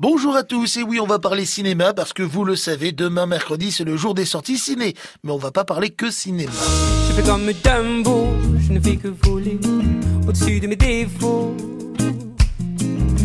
Bonjour 0.00 0.36
à 0.36 0.44
tous, 0.44 0.76
et 0.76 0.84
oui, 0.84 1.00
on 1.00 1.08
va 1.08 1.18
parler 1.18 1.44
cinéma 1.44 1.92
parce 1.92 2.12
que 2.12 2.22
vous 2.22 2.44
le 2.44 2.54
savez, 2.54 2.92
demain 2.92 3.26
mercredi 3.26 3.72
c'est 3.72 3.82
le 3.82 3.96
jour 3.96 4.14
des 4.14 4.24
sorties 4.24 4.56
ciné. 4.56 4.94
Mais 5.24 5.32
on 5.32 5.38
va 5.38 5.50
pas 5.50 5.64
parler 5.64 5.90
que 5.90 6.08
cinéma. 6.08 6.52
Je 7.08 7.14
fais 7.14 7.28
comme 7.28 7.50
Dumbo, 7.64 8.28
je 8.60 8.74
ne 8.74 8.80
fais 8.80 8.94
que 8.94 9.08
voler 9.08 9.58
au-dessus 10.24 10.60
de 10.60 10.68
mes 10.68 10.76
défauts. 10.76 11.56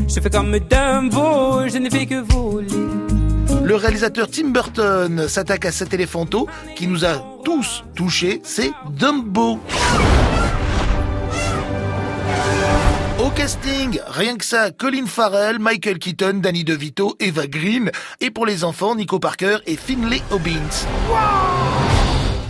Je 0.07 0.19
fais 0.19 0.31
comme 0.31 0.57
Dumbo, 0.57 1.67
je 1.67 1.77
ne 1.77 1.91
fais 1.91 2.07
que 2.07 2.21
voler. 2.33 2.67
Le 3.63 3.75
réalisateur 3.75 4.27
Tim 4.31 4.49
Burton 4.49 5.27
s'attaque 5.27 5.65
à 5.65 5.71
cet 5.71 5.93
éléphanto 5.93 6.47
qui 6.75 6.87
nous 6.87 7.05
a 7.05 7.23
tous 7.45 7.83
touchés, 7.93 8.41
c'est 8.43 8.71
Dumbo. 8.89 9.59
Casting, 13.35 13.99
rien 14.07 14.37
que 14.37 14.45
ça, 14.45 14.71
Colin 14.71 15.05
Farrell, 15.05 15.59
Michael 15.59 15.97
Keaton, 15.97 16.39
Danny 16.41 16.63
DeVito, 16.63 17.15
Eva 17.19 17.47
Green, 17.47 17.91
et 18.21 18.29
pour 18.29 18.45
les 18.45 18.63
enfants, 18.63 18.95
Nico 18.95 19.19
Parker 19.19 19.57
et 19.65 19.75
Finlay 19.75 20.21
Hobbins. 20.31 20.87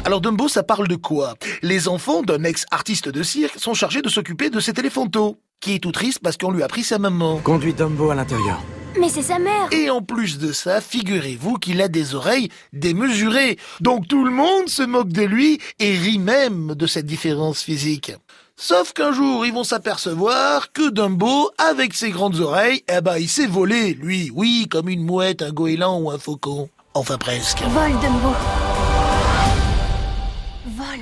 Alors 0.06 0.20
Dumbo, 0.20 0.48
ça 0.48 0.64
parle 0.64 0.88
de 0.88 0.96
quoi? 0.96 1.36
Les 1.62 1.88
enfants 1.88 2.22
d'un 2.22 2.44
ex-artiste 2.44 3.10
de 3.10 3.24
cirque 3.24 3.58
sont 3.58 3.74
chargés 3.74 4.02
de 4.02 4.10
s'occuper 4.10 4.50
de 4.50 4.60
cet 4.60 4.78
éléphanto, 4.80 5.38
qui 5.62 5.76
est 5.76 5.80
tout 5.80 5.92
triste 5.92 6.20
parce 6.22 6.38
qu'on 6.38 6.52
lui 6.52 6.64
a 6.64 6.68
pris 6.68 6.84
sa 6.84 7.00
maman. 7.00 7.40
Conduis 7.40 7.74
Dumbo 7.74 8.10
à 8.10 8.16
l'intérieur. 8.16 8.60
Mais 9.00 9.10
c'est 9.10 9.22
sa 9.24 9.40
mère 9.40 9.68
Et 9.72 9.90
en 9.90 10.02
plus 10.02 10.38
de 10.38 10.52
ça, 10.52 10.82
figurez-vous 10.82 11.56
qu'il 11.56 11.82
a 11.82 11.88
des 11.88 12.16
oreilles 12.16 12.50
démesurées. 12.74 13.58
Donc 13.82 14.08
tout 14.08 14.24
le 14.24 14.32
monde 14.32 14.70
se 14.70 14.84
moque 14.84 15.10
de 15.10 15.24
lui 15.24 15.60
et 15.80 15.92
rit 15.92 16.20
même 16.20 16.76
de 16.76 16.88
cette 16.88 17.06
différence 17.06 17.62
physique. 17.62 18.14
Sauf 18.56 18.94
qu'un 18.94 19.12
jour, 19.12 19.46
ils 19.46 19.54
vont 19.54 19.64
s'apercevoir 19.64 20.72
que 20.72 20.90
Dumbo, 20.90 21.50
avec 21.58 21.96
ses 21.96 22.12
grandes 22.12 22.40
oreilles, 22.40 22.84
eh 22.88 23.02
ben, 23.02 23.18
il 23.18 23.28
s'est 23.28 23.48
volé, 23.48 23.94
lui, 23.94 24.32
oui, 24.34 24.68
comme 24.70 24.90
une 24.90 25.04
mouette, 25.04 25.42
un 25.42 25.52
goéland 25.52 26.00
ou 26.00 26.12
un 26.12 26.20
faucon. 26.20 26.70
Enfin 26.94 27.18
presque. 27.18 27.62
Vol, 27.62 27.92
Dumbo 28.00 28.34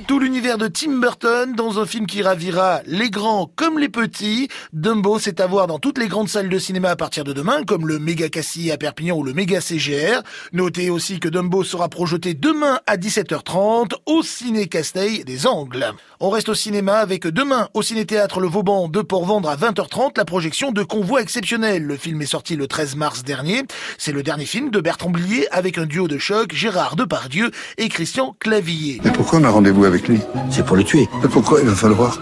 Tout 0.06 0.18
l'univers 0.18 0.56
de 0.56 0.68
Tim 0.68 0.98
Burton 0.98 1.54
dans 1.54 1.78
un 1.78 1.84
film 1.84 2.06
qui 2.06 2.22
ravira 2.22 2.80
les 2.86 3.10
grands 3.10 3.50
comme 3.56 3.78
les 3.78 3.90
petits. 3.90 4.48
Dumbo, 4.72 5.18
c'est 5.18 5.38
à 5.40 5.46
voir 5.46 5.66
dans 5.66 5.78
toutes 5.78 5.98
les 5.98 6.08
grandes 6.08 6.28
salles 6.28 6.48
de 6.48 6.58
cinéma 6.58 6.90
à 6.90 6.96
partir 6.96 7.24
de 7.24 7.32
demain, 7.32 7.62
comme 7.64 7.86
le 7.86 7.98
Méga 7.98 8.28
Cassis 8.28 8.70
à 8.70 8.78
Perpignan 8.78 9.16
ou 9.16 9.22
le 9.22 9.34
Méga 9.34 9.60
CGR. 9.60 10.22
Notez 10.52 10.88
aussi 10.88 11.20
que 11.20 11.28
Dumbo 11.28 11.62
sera 11.62 11.88
projeté 11.88 12.32
demain 12.32 12.80
à 12.86 12.96
17h30 12.96 13.92
au 14.06 14.22
Ciné 14.22 14.66
Casteil 14.66 15.24
des 15.24 15.46
Angles. 15.46 15.92
On 16.20 16.30
reste 16.30 16.48
au 16.48 16.54
cinéma 16.54 16.98
avec 16.98 17.26
demain 17.26 17.68
au 17.74 17.82
Ciné-Théâtre 17.82 18.40
Le 18.40 18.48
Vauban 18.48 18.88
de 18.88 19.02
Port-Vendre 19.02 19.50
à 19.50 19.56
20h30 19.56 20.12
la 20.16 20.24
projection 20.24 20.72
de 20.72 20.82
Convoi 20.84 21.20
exceptionnel. 21.20 21.82
Le 21.82 21.96
film 21.96 22.22
est 22.22 22.26
sorti 22.26 22.56
le 22.56 22.66
13 22.66 22.96
mars 22.96 23.24
dernier. 23.24 23.62
C'est 23.98 24.12
le 24.12 24.22
dernier 24.22 24.46
film 24.46 24.70
de 24.70 24.80
Bertrand 24.80 25.10
Blier 25.10 25.46
avec 25.50 25.76
un 25.76 25.84
duo 25.84 26.08
de 26.08 26.18
choc, 26.18 26.54
Gérard 26.54 26.96
Depardieu 26.96 27.50
et 27.76 27.88
Christian 27.88 28.34
Clavier. 28.38 29.00
Pourquoi 29.14 29.40
on 29.40 29.44
a 29.44 29.50
rendez-vous 29.50 29.81
avec 29.86 30.08
lui 30.08 30.20
C'est 30.50 30.64
pour 30.64 30.76
le 30.76 30.84
tuer. 30.84 31.08
Mais 31.22 31.28
pourquoi 31.28 31.60
il 31.60 31.68
va 31.68 31.74
falloir 31.74 32.18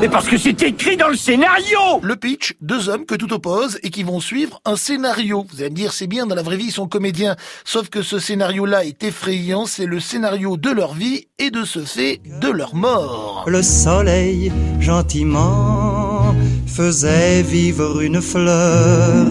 Mais 0.00 0.08
parce 0.08 0.26
que 0.26 0.36
c'est 0.36 0.62
écrit 0.62 0.96
dans 0.96 1.08
le 1.08 1.16
scénario 1.16 1.78
Le 2.02 2.16
pitch, 2.16 2.54
deux 2.60 2.88
hommes 2.88 3.06
que 3.06 3.14
tout 3.14 3.32
oppose 3.32 3.78
et 3.82 3.90
qui 3.90 4.02
vont 4.02 4.20
suivre 4.20 4.60
un 4.64 4.76
scénario. 4.76 5.46
Vous 5.50 5.60
allez 5.60 5.70
me 5.70 5.76
dire, 5.76 5.92
c'est 5.92 6.06
bien, 6.06 6.26
dans 6.26 6.34
la 6.34 6.42
vraie 6.42 6.56
vie, 6.56 6.66
ils 6.66 6.72
sont 6.72 6.88
comédiens. 6.88 7.36
Sauf 7.64 7.88
que 7.88 8.02
ce 8.02 8.18
scénario-là 8.18 8.84
est 8.84 9.02
effrayant, 9.04 9.66
c'est 9.66 9.86
le 9.86 10.00
scénario 10.00 10.56
de 10.56 10.70
leur 10.70 10.94
vie 10.94 11.26
et 11.38 11.50
de 11.50 11.64
ce 11.64 11.80
fait 11.80 12.20
de 12.40 12.48
leur 12.48 12.74
mort. 12.74 13.44
Le 13.46 13.62
soleil, 13.62 14.52
gentiment, 14.80 16.34
faisait 16.66 17.42
vivre 17.42 18.00
une 18.00 18.20
fleur. 18.20 19.26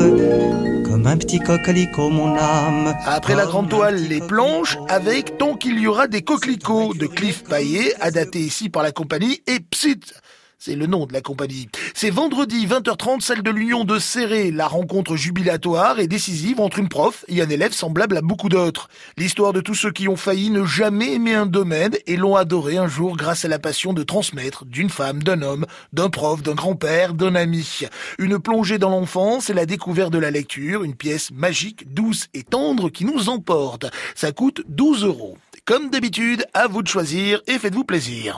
Comme 0.98 1.06
un 1.06 1.17
petit 1.17 1.38
coquelicot, 1.38 2.09
mon 2.09 2.36
âme. 2.36 2.98
Après 3.06 3.36
la 3.36 3.45
grande 3.45 3.70
toile, 3.70 3.98
les 3.98 4.20
planches, 4.20 4.80
avec 4.90 5.38
Tant 5.38 5.56
qu'il 5.56 5.78
y 5.80 5.86
aura 5.86 6.08
des 6.08 6.23
coquelicots 6.23 6.95
de 6.95 7.06
Cliff 7.06 7.44
Paillet, 7.44 7.94
adapté 8.00 8.40
ici 8.40 8.70
par 8.70 8.81
la 8.81 8.92
compagnie, 8.92 9.44
et 9.46 9.59
Psit. 9.59 10.16
C'est 10.57 10.75
le 10.75 10.88
nom 10.88 11.06
de 11.06 11.13
la 11.13 11.22
compagnie. 11.22 11.69
C'est 12.00 12.12
vendredi 12.12 12.68
20h30, 12.68 13.22
salle 13.22 13.41
de 13.41 13.50
l'Union 13.50 13.84
de 13.84 13.97
Serré. 13.97 14.52
La 14.52 14.68
rencontre 14.68 15.16
jubilatoire 15.16 16.00
et 16.00 16.06
décisive 16.06 16.62
entre 16.62 16.78
une 16.78 16.90
prof 16.90 17.25
et 17.28 17.41
un 17.41 17.50
élève 17.50 17.72
semblable 17.72 18.16
à 18.18 18.22
beaucoup 18.22 18.50
d'autres. 18.50 18.88
L'histoire 19.18 19.52
de 19.52 19.62
tous 19.62 19.74
ceux 19.74 19.91
qui 19.91 20.07
ont 20.07 20.16
failli 20.16 20.52
ne 20.52 20.63
jamais 20.63 21.16
aimer 21.16 21.34
un 21.34 21.47
domaine 21.47 21.96
et 22.06 22.16
l'ont 22.16 22.36
adoré 22.36 22.78
un 22.78 22.88
jour 22.88 23.18
grâce 23.18 23.46
à 23.46 23.47
la 23.47 23.57
passion 23.57 23.94
de 23.94 24.03
transmettre 24.03 24.63
d'une 24.63 24.91
femme, 24.91 25.24
d'un 25.24 25.41
homme, 25.41 25.66
d'un 25.91 26.12
prof, 26.12 26.44
d'un 26.44 26.53
grand-père, 26.53 27.16
d'un 27.16 27.34
ami. 27.34 27.88
Une 28.19 28.38
plongée 28.38 28.78
dans 28.78 28.91
l'enfance 28.91 29.50
et 29.50 29.56
la 29.56 29.66
découverte 29.66 30.13
de 30.13 30.19
la 30.19 30.30
lecture, 30.30 30.84
une 30.84 30.94
pièce 30.94 31.31
magique, 31.31 31.91
douce 31.96 32.28
et 32.36 32.44
tendre 32.44 32.91
qui 32.91 33.06
nous 33.06 33.28
emporte. 33.28 33.88
Ça 34.13 34.31
coûte 34.31 34.62
12 34.68 35.03
euros. 35.03 35.40
Comme 35.66 35.90
d'habitude, 35.90 36.46
à 36.53 36.68
vous 36.68 36.84
de 36.84 36.88
choisir 36.88 37.41
et 37.47 37.57
faites-vous 37.57 37.86
plaisir. 37.86 38.36